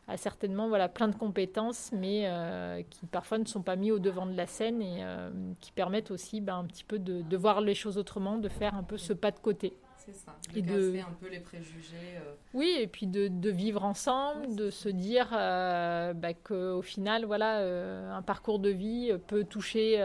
a 0.07 0.17
certainement 0.17 0.69
voilà, 0.69 0.89
plein 0.89 1.09
de 1.09 1.17
compétences, 1.17 1.91
mais 1.93 2.25
euh, 2.27 2.83
qui 2.91 3.07
parfois 3.07 3.39
ne 3.39 3.47
sont 3.47 3.63
pas 3.63 3.77
mis 3.77 3.91
au 3.91 3.99
devant 3.99 4.27
de 4.27 4.37
la 4.37 4.47
scène 4.47 4.83
et 4.83 4.99
euh, 5.01 5.31
qui 5.61 5.73
permettent 5.73 6.11
aussi 6.11 6.41
ben, 6.41 6.59
un 6.59 6.65
petit 6.65 6.85
peu 6.85 6.99
de, 6.99 7.23
de, 7.23 7.37
voir 7.37 7.61
les 7.61 7.75
choses 7.75 7.97
autrement, 7.97 8.37
de 8.37 8.49
faire 8.49 8.75
un 8.75 8.83
peu 8.83 8.99
ce 8.99 9.13
pas 9.13 9.31
de 9.31 9.39
côté. 9.39 9.73
C'est 9.97 10.15
ça, 10.15 10.37
de 10.53 10.59
et 10.59 10.61
de 10.61 10.99
un 10.99 11.17
peu 11.19 11.31
les 11.31 11.41
préjugés. 11.41 12.19
Euh. 12.19 12.35
Oui, 12.53 12.77
et 12.79 12.87
puis 12.87 13.07
de, 13.07 13.29
de 13.29 13.51
vivre 13.51 13.83
ensemble, 13.83 14.55
de 14.55 14.69
se 14.69 14.91
dire 14.91 15.29
bah, 15.31 16.35
qu'au 16.35 16.83
final, 16.83 17.25
voilà, 17.25 18.15
un 18.15 18.21
parcours 18.21 18.59
de 18.59 18.69
vie 18.69 19.13
peut 19.27 19.45
toucher 19.45 19.97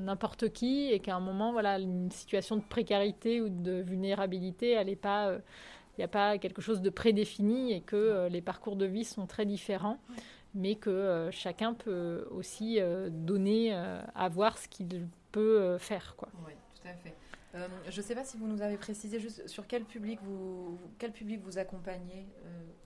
n'importe 0.00 0.50
qui 0.50 0.90
et 0.92 1.00
qu'à 1.00 1.16
un 1.16 1.20
moment, 1.20 1.52
voilà, 1.52 1.78
une 1.78 2.10
situation 2.10 2.56
de 2.56 2.62
précarité 2.62 3.40
ou 3.40 3.48
de 3.48 3.80
vulnérabilité, 3.80 4.72
elle 4.72 4.88
n'est 4.88 4.96
pas 4.96 5.38
il 5.96 6.00
n'y 6.00 6.04
a 6.04 6.08
pas 6.08 6.38
quelque 6.38 6.62
chose 6.62 6.80
de 6.80 6.90
prédéfini 6.90 7.72
et 7.72 7.80
que 7.80 7.96
euh, 7.96 8.28
les 8.28 8.40
parcours 8.40 8.76
de 8.76 8.86
vie 8.86 9.04
sont 9.04 9.26
très 9.26 9.44
différents, 9.44 9.98
mais 10.54 10.76
que 10.76 10.90
euh, 10.90 11.30
chacun 11.30 11.74
peut 11.74 12.26
aussi 12.30 12.80
euh, 12.80 13.08
donner 13.10 13.74
à 13.74 14.28
voir 14.28 14.58
ce 14.58 14.68
qu'il 14.68 15.08
peut 15.32 15.76
faire. 15.78 16.14
Quoi. 16.16 16.28
Oui, 16.46 16.52
tout 16.74 16.88
à 16.88 16.94
fait. 16.94 17.14
Je 17.54 17.96
ne 17.96 18.02
sais 18.02 18.14
pas 18.14 18.24
si 18.24 18.36
vous 18.36 18.46
nous 18.46 18.62
avez 18.62 18.76
précisé 18.76 19.20
juste 19.20 19.46
sur 19.46 19.66
quel 19.66 19.84
public 19.84 20.18
vous, 20.22 20.78
quel 20.98 21.12
public 21.12 21.40
vous 21.44 21.58
accompagnez. 21.58 22.26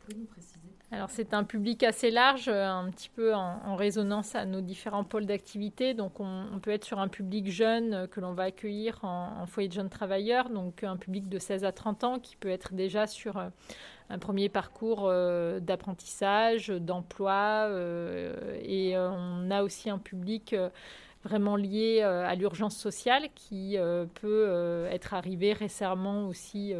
Pouvez-vous 0.00 0.23
nous 0.23 0.26
préciser 0.26 0.66
alors 0.92 1.11
c'est 1.11 1.35
un 1.35 1.42
public 1.42 1.82
assez 1.82 2.12
large, 2.12 2.46
euh, 2.46 2.64
un 2.64 2.90
petit 2.90 3.08
peu 3.08 3.35
en, 3.35 3.75
résonance 3.75 4.37
à 4.37 4.44
nos 4.44 4.61
différents 4.61 5.02
pôles 5.02 5.26
d'activité. 5.26 5.94
Donc 5.94 6.20
on, 6.20 6.61
peut 6.62 6.70
être 6.70 6.85
sur 6.85 7.00
un 7.00 7.08
public 7.08 7.50
jeune 7.50 7.92
euh, 7.92 8.06
que 8.06 8.20
l'on 8.20 8.32
va 8.32 8.44
accueillir 8.44 9.00
en, 9.02 9.46
foyer 9.46 9.68
de 9.68 9.75
jeunes 9.75 9.88
travailleurs, 9.88 10.49
donc 10.49 10.85
un 10.85 10.96
public 10.96 11.28
de 11.28 11.38
16 11.40 11.64
à 11.64 11.73
30 11.73 12.04
ans 12.04 12.18
qui 12.20 12.37
peut 12.37 12.49
être 12.49 12.73
déjà 12.75 13.08
sur 13.08 13.37
euh, 13.37 13.49
un 14.11 14.18
premier 14.20 14.49
parcours 14.49 15.11
d'apprentissage, 15.61 16.68
d'emploi. 16.68 17.68
et 18.62 18.96
on 18.96 19.50
a 19.50 19.64
aussi 19.64 19.90
un 19.90 19.99
public 19.99 20.54
vraiment 21.26 21.56
lié 21.56 22.02
à 22.02 22.35
l'urgence 22.35 22.76
sociale 22.76 23.28
qui 23.35 23.76
peut 24.21 24.87
être 24.90 25.14
arrivé 25.14 25.52
récemment 25.52 26.28
aussi 26.28 26.75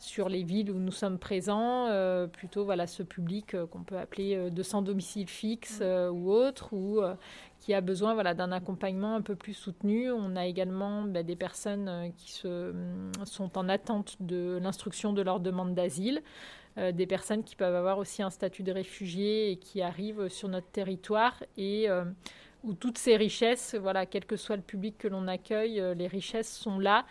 sur 0.00 0.30
les 0.30 0.42
villes 0.42 0.70
où 0.70 0.78
nous 0.78 0.90
sommes 0.92 1.18
présents, 1.18 1.86
euh, 1.88 2.26
plutôt 2.26 2.64
voilà 2.64 2.86
ce 2.86 3.02
public 3.02 3.54
euh, 3.54 3.66
qu'on 3.66 3.82
peut 3.82 3.98
appeler 3.98 4.34
euh, 4.34 4.50
de 4.50 4.62
sans 4.62 4.80
domicile 4.80 5.28
fixe 5.28 5.82
ou 5.82 6.32
autre, 6.32 6.72
ou 6.72 7.00
qui 7.60 7.74
a 7.74 7.82
besoin 7.82 8.14
voilà 8.14 8.32
d'un 8.32 8.50
accompagnement 8.50 9.14
un 9.14 9.20
peu 9.20 9.36
plus 9.36 9.52
soutenu. 9.52 10.10
On 10.10 10.36
a 10.36 10.46
également 10.46 11.02
bah, 11.02 11.22
des 11.22 11.36
personnes 11.36 12.12
qui 12.16 12.32
se, 12.32 12.72
mm, 12.72 13.12
sont 13.24 13.58
en 13.58 13.68
attente 13.68 14.16
de 14.20 14.58
l'instruction 14.60 15.12
de 15.12 15.22
leur 15.22 15.38
demande 15.38 15.74
d'asile. 15.74 16.22
des 16.76 17.06
personnes 17.06 17.42
qui 17.42 17.56
peuvent 17.56 17.74
avoir 17.74 17.98
aussi 17.98 18.22
un 18.22 18.30
statut 18.30 18.62
de 18.62 18.72
réfugié 18.72 19.50
et 19.50 19.56
qui 19.56 19.82
arrivent 19.82 20.28
sur 20.28 20.48
notre 20.48 20.70
territoire 20.70 21.34
et 21.58 21.88
où 22.62 22.74
toutes 22.74 22.98
ces 22.98 23.16
richesses, 23.16 23.74
voilà, 23.74 24.06
quel 24.06 24.24
que 24.24 24.36
soit 24.36 24.56
le 24.56 24.62
public 24.62 24.98
que 24.98 25.08
l'on 25.08 25.28
accueille, 25.28 25.82
les 25.96 26.06
richesses 26.06 26.52
sont 26.52 26.78
là. 26.78 27.06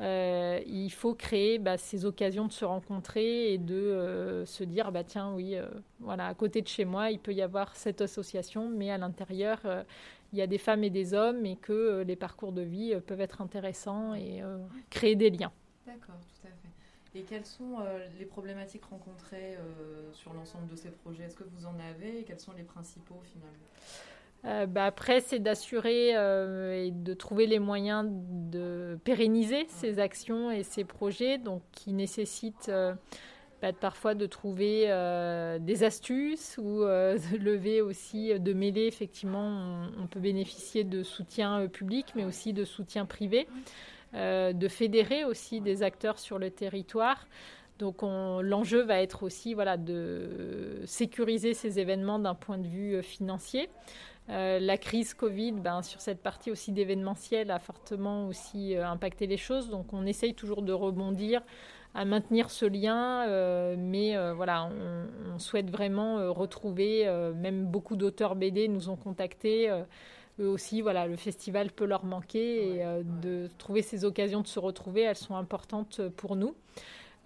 Euh, 0.00 0.60
il 0.66 0.90
faut 0.90 1.14
créer 1.14 1.58
bah, 1.58 1.76
ces 1.76 2.04
occasions 2.04 2.46
de 2.46 2.52
se 2.52 2.64
rencontrer 2.64 3.52
et 3.52 3.58
de 3.58 3.74
euh, 3.74 4.46
se 4.46 4.62
dire 4.62 4.92
bah 4.92 5.02
tiens 5.02 5.34
oui 5.34 5.56
euh, 5.56 5.66
voilà 5.98 6.28
à 6.28 6.34
côté 6.34 6.62
de 6.62 6.68
chez 6.68 6.84
moi 6.84 7.10
il 7.10 7.18
peut 7.18 7.32
y 7.32 7.42
avoir 7.42 7.74
cette 7.74 8.00
association 8.00 8.68
mais 8.68 8.92
à 8.92 8.98
l'intérieur 8.98 9.60
il 10.32 10.38
y 10.38 10.42
a 10.42 10.46
des 10.46 10.58
femmes 10.58 10.84
et 10.84 10.90
des 10.90 11.14
hommes 11.14 11.44
et 11.46 11.56
que 11.56 12.04
les 12.06 12.14
parcours 12.14 12.52
de 12.52 12.62
vie 12.62 12.94
peuvent 13.06 13.20
être 13.20 13.40
intéressants 13.40 14.14
et 14.14 14.42
créer 14.90 15.16
des 15.16 15.30
liens. 15.30 15.52
D'accord, 15.86 16.16
tout 16.20 16.46
à 16.46 16.50
fait. 16.50 17.18
Et 17.18 17.22
quelles 17.22 17.46
sont 17.46 17.78
les 18.18 18.26
problématiques 18.26 18.84
rencontrées 18.84 19.56
sur 20.12 20.34
l'ensemble 20.34 20.68
de 20.68 20.76
ces 20.76 20.90
projets? 20.90 21.24
Est-ce 21.24 21.36
que 21.36 21.44
vous 21.44 21.64
en 21.64 21.74
avez? 21.80 22.24
Quels 22.24 22.40
sont 22.40 22.52
les 22.52 22.62
principaux 22.62 23.22
finalement? 23.24 23.56
Euh, 24.44 24.66
bah, 24.66 24.84
après, 24.84 25.20
c'est 25.20 25.40
d'assurer 25.40 26.16
euh, 26.16 26.84
et 26.84 26.90
de 26.90 27.14
trouver 27.14 27.46
les 27.46 27.58
moyens 27.58 28.08
de 28.08 28.98
pérenniser 29.04 29.66
ces 29.68 29.98
actions 29.98 30.50
et 30.50 30.62
ces 30.62 30.84
projets, 30.84 31.38
donc 31.38 31.62
qui 31.72 31.92
nécessitent 31.92 32.68
euh, 32.68 32.94
bah, 33.60 33.72
parfois 33.72 34.14
de 34.14 34.26
trouver 34.26 34.86
des 35.60 35.82
astuces 35.82 36.56
ou 36.58 36.80
de 36.84 37.36
lever 37.36 37.80
aussi, 37.80 38.38
de 38.38 38.52
mêler. 38.52 38.86
Effectivement, 38.86 39.88
on, 40.00 40.06
peut 40.06 40.20
bénéficier 40.20 40.84
de 40.84 41.02
soutien 41.02 41.66
public, 41.66 42.06
mais 42.14 42.24
aussi 42.24 42.52
de 42.52 42.64
soutien 42.64 43.06
privé, 43.06 43.48
de 44.14 44.68
fédérer 44.68 45.24
aussi 45.24 45.60
des 45.60 45.82
acteurs 45.82 46.20
sur 46.20 46.38
le 46.38 46.50
territoire. 46.50 47.26
Donc 47.80 48.02
l'enjeu 48.02 48.82
va 48.82 49.00
être 49.02 49.24
aussi 49.24 49.54
voilà, 49.54 49.76
de 49.76 50.80
sécuriser 50.84 51.54
ces 51.54 51.80
événements 51.80 52.20
d'un 52.20 52.34
point 52.34 52.58
de 52.58 52.66
vue 52.66 53.02
financier. 53.02 53.68
Euh, 54.30 54.58
la 54.60 54.76
crise 54.76 55.14
Covid, 55.14 55.52
ben, 55.52 55.82
sur 55.82 56.00
cette 56.00 56.22
partie 56.22 56.50
aussi 56.50 56.72
d'événementiel, 56.72 57.50
a 57.50 57.58
fortement 57.58 58.26
aussi 58.28 58.76
euh, 58.76 58.86
impacté 58.86 59.26
les 59.26 59.38
choses. 59.38 59.70
Donc 59.70 59.92
on 59.92 60.04
essaye 60.04 60.34
toujours 60.34 60.62
de 60.62 60.72
rebondir, 60.72 61.40
à 61.94 62.04
maintenir 62.04 62.50
ce 62.50 62.66
lien, 62.66 63.26
euh, 63.26 63.74
mais 63.78 64.14
voilà, 64.34 64.68
on, 65.34 65.38
souhaite 65.38 65.70
vraiment 65.70 66.32
retrouver, 66.32 67.08
même 67.36 67.64
beaucoup 67.66 67.96
d'auteurs 67.96 68.34
BD 68.34 68.68
nous 68.68 68.90
ont 68.90 68.96
contactés. 68.96 69.70
eux 70.40 70.48
aussi, 70.48 70.82
voilà, 70.82 71.06
le 71.06 71.16
festival 71.16 71.70
peut 71.70 71.86
leur 71.86 72.04
manquer 72.04 72.74
et 72.74 72.84
de 73.22 73.48
trouver 73.56 73.82
ces 73.82 74.04
occasions 74.04 74.40
de 74.40 74.48
se 74.48 74.58
retrouver, 74.58 75.02
elles 75.02 75.16
sont 75.16 75.36
importantes 75.36 76.00
pour 76.16 76.34
nous. 76.34 76.54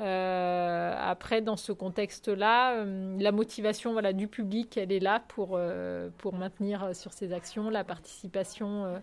Euh, 0.03 0.95
après, 0.99 1.43
dans 1.43 1.57
ce 1.57 1.71
contexte-là, 1.71 2.75
euh, 2.75 3.17
la 3.21 3.31
motivation 3.31 3.93
voilà, 3.93 4.13
du 4.13 4.27
public, 4.27 4.77
elle 4.77 4.91
est 4.91 5.01
là 5.01 5.23
pour, 5.29 5.51
euh, 5.53 6.11
pour 6.19 6.35
maintenir 6.35 6.95
sur 6.95 7.13
ces 7.13 7.33
actions. 7.33 7.71
La 7.71 7.85
participation 7.85 9.01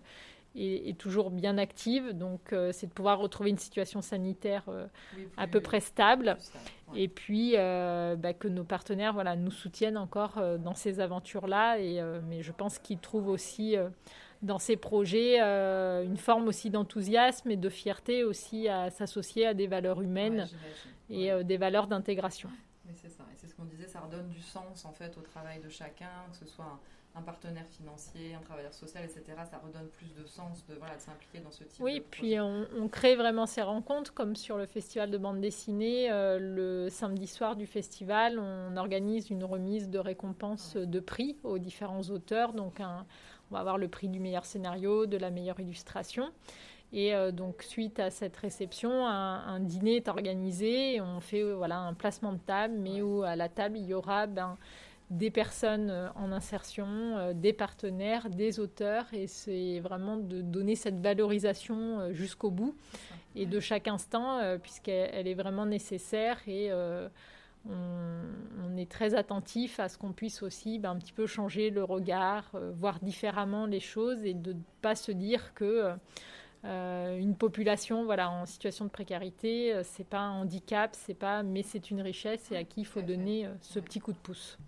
est, 0.54 0.98
toujours 0.98 1.30
bien 1.30 1.56
active. 1.56 2.12
Donc, 2.12 2.54
c'est 2.72 2.88
de 2.88 2.92
pouvoir 2.92 3.18
retrouver 3.18 3.50
une 3.50 3.58
situation 3.58 4.02
sanitaire 4.02 4.64
à 5.36 5.46
peu 5.46 5.60
près 5.60 5.80
stable. 5.80 6.36
Et 6.94 7.08
puis, 7.08 7.54
bah, 7.54 8.34
que 8.34 8.48
nos 8.48 8.64
partenaires 8.64 9.14
voilà, 9.14 9.36
nous 9.36 9.52
soutiennent 9.52 9.98
encore 9.98 10.40
dans 10.58 10.74
ces 10.74 11.00
aventures-là. 11.00 11.78
Et, 11.78 12.02
mais 12.28 12.42
je 12.42 12.52
pense 12.52 12.78
qu'ils 12.78 12.98
trouvent 12.98 13.28
aussi 13.28 13.76
dans 14.42 14.58
ces 14.58 14.76
projets 14.76 15.40
euh, 15.40 16.04
une 16.04 16.16
forme 16.16 16.48
aussi 16.48 16.70
d'enthousiasme 16.70 17.50
et 17.50 17.56
de 17.56 17.68
fierté 17.68 18.24
aussi 18.24 18.68
à 18.68 18.90
s'associer 18.90 19.46
à 19.46 19.54
des 19.54 19.66
valeurs 19.66 20.00
humaines 20.00 20.48
et 21.10 21.30
euh, 21.30 21.42
des 21.42 21.56
valeurs 21.56 21.86
d'intégration. 21.86 22.48
c'est 22.94 23.10
ça, 23.10 23.24
et 23.32 23.36
c'est 23.36 23.48
ce 23.48 23.54
qu'on 23.54 23.64
disait, 23.64 23.86
ça 23.86 24.00
redonne 24.00 24.28
du 24.28 24.40
sens 24.40 24.84
en 24.84 24.92
fait 24.92 25.16
au 25.18 25.20
travail 25.20 25.60
de 25.60 25.68
chacun, 25.68 26.08
que 26.30 26.36
ce 26.36 26.46
soit 26.46 26.80
un, 27.14 27.22
partenaire 27.22 27.66
financier, 27.68 28.34
un 28.34 28.40
travailleur 28.40 28.72
social, 28.72 29.04
etc. 29.04 29.22
Ça 29.50 29.60
redonne 29.62 29.88
plus 29.88 30.14
de 30.14 30.24
sens 30.24 30.64
de, 30.66 30.74
voilà, 30.76 30.98
s'impliquer 30.98 31.40
dans 31.40 31.50
ce 31.50 31.64
type 31.64 31.82
oui, 31.82 31.98
de 31.98 32.04
puis 32.10 32.40
on, 32.40 32.66
on, 32.78 32.88
crée 32.88 33.16
vraiment 33.16 33.44
ces 33.44 33.60
rencontres, 33.60 34.14
comme 34.14 34.36
sur 34.36 34.56
le 34.56 34.64
festival 34.64 35.10
de 35.10 35.18
bande 35.18 35.40
dessinée. 35.40 36.10
Euh, 36.10 36.38
le 36.38 36.88
samedi 36.88 37.26
soir 37.26 37.56
du 37.56 37.66
festival, 37.66 38.38
on 38.38 38.74
organise 38.78 39.28
une 39.28 39.44
remise 39.44 39.90
de 39.90 39.98
récompenses 39.98 40.76
de 40.76 41.00
prix 41.00 41.36
aux 41.42 41.58
différents 41.58 42.08
auteurs, 42.08 42.54
donc 42.54 42.80
un 42.80 43.04
on 43.50 43.54
va 43.54 43.60
avoir 43.60 43.78
le 43.78 43.88
prix 43.88 44.08
du 44.08 44.20
meilleur 44.20 44.44
scénario, 44.44 45.06
de 45.06 45.16
la 45.16 45.30
meilleure 45.30 45.60
illustration. 45.60 46.30
Et 46.92 47.14
euh, 47.14 47.30
donc, 47.30 47.62
suite 47.62 48.00
à 48.00 48.10
cette 48.10 48.36
réception, 48.36 49.06
un, 49.06 49.60
dîner 49.60 49.96
est 49.96 50.08
organisé. 50.08 51.00
on 51.00 51.20
fait 51.20 51.42
euh, 51.42 51.54
voilà, 51.54 51.78
un 51.78 51.94
placement 51.94 52.32
de 52.32 52.38
table, 52.38 52.74
mais 52.78 53.00
où 53.02 53.22
à 53.22 53.36
la 53.36 53.48
table, 53.48 53.78
il 53.78 53.86
y 53.86 53.94
aura 53.94 54.26
ben, 54.26 54.56
des 55.10 55.30
personnes 55.30 55.90
euh, 55.90 56.08
en 56.16 56.32
insertion, 56.32 57.32
des 57.34 57.52
partenaires, 57.52 58.28
des 58.28 58.58
auteurs. 58.58 59.06
Et 59.12 59.28
c'est 59.28 59.78
vraiment 59.80 60.16
de 60.16 60.42
donner 60.42 60.74
cette 60.74 61.00
valorisation 61.00 62.12
jusqu'au 62.12 62.50
bout 62.50 62.74
et 63.36 63.46
de 63.46 63.60
chaque 63.60 63.86
instant, 63.86 64.40
puisqu'elle 64.60 65.28
est 65.28 65.34
vraiment 65.34 65.66
nécessaire. 65.66 66.38
Et 66.48 66.70
on, 67.68 68.76
est 68.76 68.90
très 68.90 69.14
attentif 69.14 69.78
à 69.78 69.88
ce 69.88 69.98
qu'on 69.98 70.12
puisse 70.12 70.42
aussi 70.42 70.78
ben, 70.78 70.92
un 70.92 70.96
petit 70.96 71.12
peu 71.12 71.26
changer 71.26 71.70
le 71.70 71.84
regard, 71.84 72.50
euh, 72.54 72.72
voir 72.74 72.98
différemment 73.00 73.66
les 73.66 73.80
choses 73.80 74.24
et 74.24 74.32
de 74.32 74.54
ne 74.54 74.60
pas 74.80 74.94
se 74.94 75.12
dire 75.12 75.52
que 75.54 75.92
une 76.62 77.36
population 77.36 78.04
voilà 78.04 78.30
en 78.30 78.44
situation 78.44 78.84
de 78.84 78.90
précarité 78.90 79.80
c'est 79.82 80.06
pas 80.06 80.18
un 80.18 80.42
handicap 80.42 80.90
c'est 80.92 81.14
pas 81.14 81.42
mais 81.42 81.62
c'est 81.62 81.90
une 81.90 82.02
richesse 82.02 82.52
et 82.52 82.56
à 82.58 82.64
qui 82.64 82.82
il 82.82 82.84
faut 82.84 83.00
donner 83.00 83.48
ce 83.62 83.80
petit 83.80 83.98
coup 83.98 84.12
de 84.12 84.18
pouce 84.18 84.58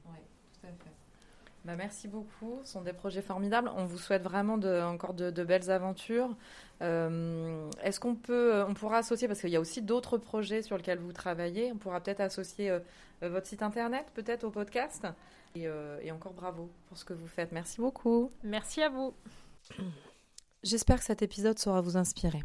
bah, 1.64 1.76
merci 1.76 2.08
beaucoup. 2.08 2.60
Ce 2.64 2.72
sont 2.72 2.82
des 2.82 2.92
projets 2.92 3.22
formidables. 3.22 3.70
On 3.76 3.84
vous 3.84 3.98
souhaite 3.98 4.22
vraiment 4.22 4.58
de, 4.58 4.82
encore 4.82 5.14
de, 5.14 5.44
belles 5.44 5.70
aventures. 5.70 6.34
Euh, 6.82 7.70
est-ce 7.82 8.00
qu'on 8.00 8.16
peut, 8.16 8.54
euh, 8.54 8.66
on 8.66 8.74
pourra 8.74 8.98
associer, 8.98 9.28
parce 9.28 9.40
qu'il 9.40 9.50
y 9.50 9.56
a 9.56 9.60
aussi 9.60 9.80
d'autres 9.80 10.18
projets 10.18 10.62
sur 10.62 10.76
lesquels 10.76 10.98
vous 10.98 11.12
travaillez, 11.12 11.70
on 11.72 11.76
pourra 11.76 12.00
peut-être 12.00 12.20
associer 12.20 12.70
euh, 12.70 12.80
votre 13.20 13.46
site 13.46 13.62
internet 13.62 14.06
peut-être 14.14 14.42
au 14.44 14.50
podcast. 14.50 15.06
Et, 15.54 15.66
et, 16.00 16.10
encore 16.10 16.32
bravo 16.32 16.70
pour 16.88 16.96
ce 16.96 17.04
que 17.04 17.12
vous 17.12 17.26
faites. 17.26 17.52
Merci 17.52 17.78
beaucoup. 17.78 18.30
Merci 18.42 18.80
à 18.80 18.88
vous. 18.88 19.12
J'espère 20.62 20.98
que 20.98 21.04
cet 21.04 21.20
épisode 21.20 21.58
saura 21.58 21.82
vous 21.82 21.98
inspirer. 21.98 22.42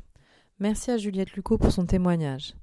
Merci 0.59 0.91
à 0.91 0.97
Juliette 0.97 1.31
Lucot 1.31 1.57
pour 1.57 1.71
son 1.71 1.85
témoignage. 1.85 2.53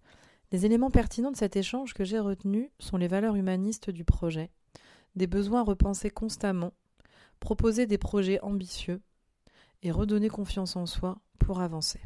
Les 0.52 0.66
éléments 0.66 0.90
pertinents 0.90 1.30
de 1.30 1.37
cet 1.37 1.56
échange 1.56 1.94
que 1.94 2.04
j'ai 2.04 2.18
retenu 2.18 2.70
sont 2.78 2.99
les 2.99 3.08
valeurs 3.08 3.37
humanistes 3.37 3.88
du 3.88 4.04
projet 4.04 4.50
des 5.16 5.26
besoins 5.26 5.62
repensés 5.62 6.11
constamment, 6.11 6.73
proposer 7.40 7.87
des 7.87 7.99
projets 7.99 8.40
ambitieux 8.40 9.00
et 9.83 9.90
redonner 9.90 10.28
confiance 10.28 10.76
en 10.76 10.87
soi 10.87 11.18
pour 11.38 11.61
avancer. 11.61 12.00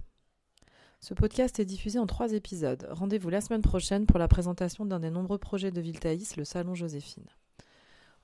Ce 1.00 1.14
podcast 1.14 1.60
est 1.60 1.64
diffusé 1.64 2.00
en 2.00 2.06
trois 2.06 2.32
épisodes. 2.32 2.88
Rendez-vous 2.90 3.30
la 3.30 3.40
semaine 3.40 3.62
prochaine 3.62 4.06
pour 4.06 4.18
la 4.18 4.26
présentation 4.26 4.84
d'un 4.84 4.98
des 4.98 5.10
nombreux 5.10 5.38
projets 5.38 5.70
de 5.70 5.80
Viltaïs, 5.80 6.36
le 6.36 6.44
Salon 6.44 6.74
Joséphine. 6.74 7.28